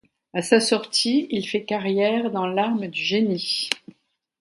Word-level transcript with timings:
A 0.33 0.41
sa 0.41 0.59
sortie, 0.59 1.27
il 1.29 1.47
fait 1.47 1.63
carrière 1.63 2.31
dans 2.31 2.47
l'arme 2.47 2.87
du 2.87 2.99
Génie. 3.03 3.69